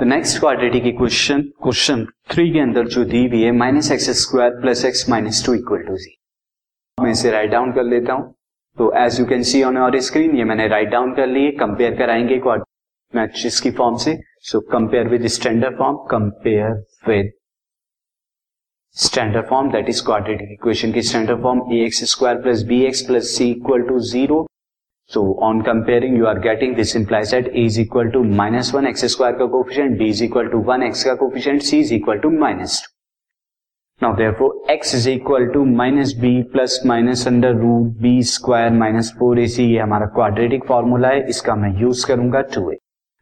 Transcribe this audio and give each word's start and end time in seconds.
The 0.00 0.04
next 0.04 0.38
quadratic 0.40 0.84
equation 0.86 1.40
question 1.62 2.04
three 2.30 2.50
के 2.52 2.58
अंदर 2.60 2.88
जो 2.88 3.04
दी 3.04 3.24
हुई 3.28 3.40
है 3.42 3.50
minus 3.52 3.90
x 3.92 4.08
square 4.18 4.50
plus 4.60 4.84
x 4.84 5.08
minus 5.10 5.44
two 5.46 5.54
equal 5.54 5.82
to 5.86 5.96
जी 5.96 6.14
मैं 6.98 7.10
इसे 7.10 7.30
राइट 7.30 7.50
डाउन 7.50 7.72
कर 7.72 7.84
लेता 7.84 8.12
हूँ। 8.12 8.32
तो 8.78 8.92
as 8.96 9.18
you 9.20 9.24
can 9.26 9.42
see 9.48 9.62
on 9.62 9.76
your 9.76 9.98
screen 10.08 10.36
ये 10.36 10.44
मैंने 10.44 10.68
राइट 10.68 10.88
डाउन 10.90 11.14
कर 11.14 11.26
लिए 11.26 11.50
कंपेयर 11.60 11.96
कराएँगे 11.98 12.38
मैट्रिक्स 13.14 13.60
की 13.60 13.70
फॉर्म 13.80 13.96
से 14.04 14.16
so. 14.50 14.60
Compare 14.72 15.08
with 15.08 15.26
standard 15.38 15.78
form 15.78 15.96
compare 16.10 16.70
with 17.08 17.32
standard 18.96 19.46
form 19.48 19.70
that 19.72 19.88
is 19.88 20.04
quadratic 20.04 20.52
equation 20.52 20.92
की 20.92 21.02
standard 21.10 21.42
form 21.42 21.72
a 21.72 21.84
x 21.86 22.04
square 22.12 22.42
plus 22.42 22.62
b 22.68 22.82
x 22.84 23.02
plus 23.08 23.36
c 23.36 23.50
equal 23.50 23.88
to 23.88 23.98
zero 24.12 24.46
So 25.10 25.38
on 25.40 25.62
comparing, 25.62 26.16
you 26.16 26.26
are 26.26 26.38
getting 26.38 26.74
this 26.74 26.94
implies 26.94 27.30
that 27.30 27.46
a 27.48 27.64
is 27.64 27.78
equal 27.80 28.10
to 28.12 28.22
minus 28.40 28.72
one 28.74 28.86
x 28.86 29.04
square 29.12 29.36
का 29.36 29.46
coefficient 29.52 29.98
b 29.98 30.08
is 30.14 30.20
equal 30.24 30.50
to 30.54 30.58
one 30.66 30.82
x 30.82 31.04
का 31.04 31.14
coefficient 31.22 31.62
c 31.62 31.78
is 31.84 31.92
equal 31.96 32.20
to 32.24 32.30
minus 32.32 32.74
two 32.82 32.96
Now 34.00 34.10
therefore 34.18 34.50
x 34.74 34.92
is 34.98 35.06
equal 35.08 35.46
to 35.54 35.64
minus 35.78 36.12
b 36.24 36.32
plus 36.52 36.76
minus 36.90 37.24
under 37.26 37.52
root 37.54 37.94
b 38.02 38.12
square 38.32 38.74
minus 38.82 39.10
four 39.20 39.40
ac 39.44 39.58
ये 39.60 39.78
हमारा 39.78 40.06
quadratic 40.18 40.64
formula 40.64 41.08
है 41.08 41.26
इसका 41.28 41.54
मैं 41.62 41.72
use 41.80 42.06
करूँगा 42.06 42.42
two 42.56 42.70
ए 42.72 42.76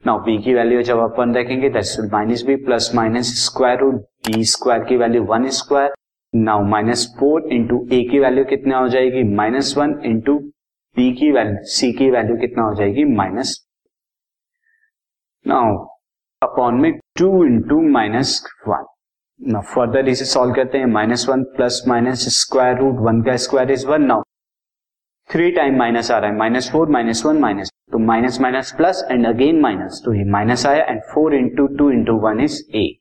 now 0.04 0.24
b 0.26 0.36
की 0.44 0.54
value 0.54 0.82
जब 0.90 1.04
अपन 1.04 1.32
that's 1.32 1.96
minus 2.12 2.42
b 2.46 2.56
plus 2.64 2.90
minus 2.94 3.32
square 3.44 3.78
root 3.80 4.02
b 4.28 4.44
square 4.56 4.84
की 4.88 4.96
value 4.96 5.22
one 5.30 5.48
square 5.60 5.94
now 6.34 6.64
minus 6.74 7.06
four 7.20 7.48
into 7.52 7.86
a 7.92 8.02
की 8.10 8.18
वैल्यू 8.18 8.44
कितना 8.44 8.78
हो 8.78 8.88
जाएगी 8.88 9.22
माइनस 9.34 9.74
वन 9.78 9.98
इंटू 10.04 10.38
बी 10.96 11.12
की 11.14 11.30
वैल्यू 11.32 11.64
सी 11.68 11.92
की 11.92 12.10
वैल्यू 12.10 12.36
कितना 12.36 12.62
हो 12.64 12.74
जाएगी? 12.74 13.04
माइनस 13.16 13.54
नाउ 15.46 15.74
अपॉन 16.42 16.80
में 16.80 16.92
two 17.18 17.44
into 17.44 17.80
minus 17.90 18.42
one 18.68 18.84
now 19.40 19.62
further 19.74 20.08
इसे 20.08 20.24
सॉल्व 20.24 20.54
करते 20.54 20.78
हैं. 20.78 20.86
Minus 20.86 21.28
one 21.28 21.42
plus 21.56 21.82
minus 21.88 22.24
square 22.38 22.78
root 22.78 23.00
one 23.06 23.22
का 23.22 23.36
square 23.46 23.70
is 23.70 23.86
one 23.86 24.02
now 24.02 24.22
three 25.30 25.50
time 25.52 25.78
minus 25.78 26.10
आ 26.10 26.18
रहा 26.18 26.30
है. 26.30 26.36
Minus 26.36 26.70
four 26.72 26.88
minus 26.90 27.24
one 27.26 27.38
minus 27.40 27.70
तो 27.92 27.98
minus 27.98 28.40
minus 28.40 28.72
plus 28.76 29.06
and 29.10 29.26
again 29.26 29.60
minus 29.60 30.02
तो 30.04 30.14
ये 30.14 30.24
minus 30.30 30.66
आया 30.66 30.84
and 30.84 31.00
four 31.12 31.34
into 31.34 31.66
two 31.78 31.90
into 31.90 32.18
one 32.20 32.40
is 32.40 32.62
eight 32.76 32.98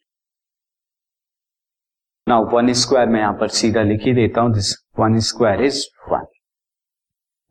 now 2.28 2.46
one 2.54 2.74
square 2.74 3.10
में 3.10 3.20
यहाँ 3.20 3.34
पर 3.40 3.48
सीधा 3.56 3.82
लिख 3.84 4.06
ही 4.06 4.14
देता 4.14 4.42
हूँ. 4.42 4.54
This 4.54 4.76
one 5.00 5.20
square 5.28 5.62
is 5.64 5.86
one 6.12 6.26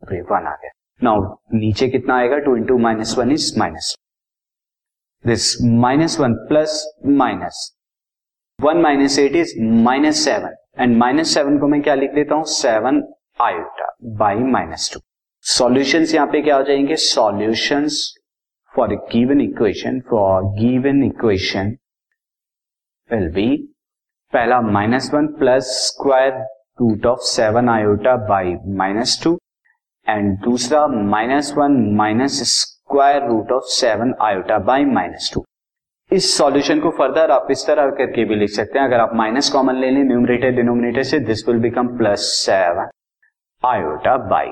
तो 0.09 0.15
ये 0.15 0.21
वन 0.31 0.47
आ 0.47 0.55
गया। 0.55 0.71
नाउ 1.03 1.23
नीचे 1.53 1.87
कितना 1.89 2.17
आएगा? 2.17 2.37
Two 2.39 2.55
into 2.57 2.77
minus 2.77 3.17
one 3.17 3.31
is 3.31 3.53
minus 3.59 3.95
this 5.25 5.55
minus 5.63 6.19
one 6.19 6.33
plus 6.49 6.83
minus 7.21 7.71
one 8.59 8.81
minus 8.81 9.17
eight 9.19 9.35
is 9.35 9.53
minus 9.85 10.23
seven 10.25 10.55
and 10.79 10.97
minus 10.97 11.33
seven 11.33 11.57
को 11.59 11.67
मैं 11.67 11.81
क्या 11.81 11.95
लिख 11.95 12.13
देता 12.13 12.35
हूँ? 12.35 12.43
Seven 12.45 13.03
iota 13.41 13.95
by 14.17 14.35
minus 14.51 14.89
two 14.93 14.99
solution 15.45 16.05
यहाँ 16.13 16.27
पे 16.27 16.41
क्या 16.41 16.55
हो 16.55 16.63
जाएँगे? 16.63 16.95
Solution 16.95 17.87
for 18.73 18.93
a 18.93 18.95
given 19.11 19.41
equation 19.41 19.99
for 20.09 20.43
given 20.59 21.03
equation 21.03 21.75
will 23.09 23.29
be 23.33 23.47
पहला 24.33 24.59
minus 24.61 25.13
one 25.13 25.27
plus 25.39 25.67
square 25.85 26.33
root 26.81 27.05
of 27.05 27.19
seven 27.23 27.69
iota 27.69 28.15
by 28.27 28.55
minus 28.77 29.19
two 29.23 29.37
and 30.07 30.37
दूसरा 30.39 30.85
minus 30.87 31.53
one 31.57 31.77
minus 31.97 32.41
square 32.49 33.25
root 33.27 33.51
of 33.51 33.63
seven 33.73 34.13
iota 34.21 34.57
by 34.65 34.85
minus 34.85 35.31
two 35.33 35.43
इस 36.11 36.37
solution 36.37 36.79
को 36.79 36.89
further 36.97 37.31
आप 37.31 37.47
इस 37.51 37.65
तरह 37.67 37.89
करके 37.97 38.25
भी 38.25 38.35
लिख 38.35 38.49
सकते 38.49 38.79
हैं। 38.79 38.85
अगर 38.87 38.99
आप 38.99 39.13
माइनस 39.15 39.49
कॉमन 39.51 39.75
ले 39.75 39.89
लें 39.91 40.03
न्यूमरेटर 40.03 40.51
डिनोमिनेटर 40.55 41.03
से 41.03 41.19
this 41.29 41.47
will 41.47 41.59
become 41.61 41.87
plus 41.97 42.27
seven 42.45 42.89
iota 43.63 44.15
by 44.29 44.51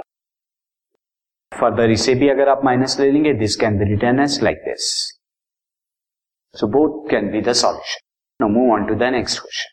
further 1.51 1.91
इसे 1.91 2.15
भी 2.15 2.29
अगर 2.29 2.49
आप 2.49 2.63
माइनस 2.65 2.99
ले 2.99 3.11
लेंगे 3.11 3.33
this 3.39 3.55
can 3.55 3.77
be 3.79 3.85
return 3.89 4.19
as 4.19 4.39
like 4.43 4.63
this 4.65 4.89
so 6.55 6.67
both 6.77 7.09
can 7.09 7.31
be 7.31 7.41
the 7.41 7.53
solution 7.61 8.43
no 8.43 8.47
move 8.49 8.73
on 8.73 8.85
to 8.85 8.95
the 8.95 9.11
next 9.17 9.39
question 9.39 9.72